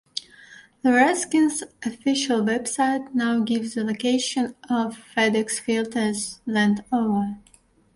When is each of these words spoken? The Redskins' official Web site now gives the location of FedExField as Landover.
The 0.81 0.93
Redskins' 0.93 1.61
official 1.85 2.43
Web 2.43 2.67
site 2.67 3.13
now 3.13 3.41
gives 3.41 3.75
the 3.75 3.83
location 3.83 4.55
of 4.67 4.97
FedExField 5.15 5.95
as 5.95 6.39
Landover. 6.47 7.35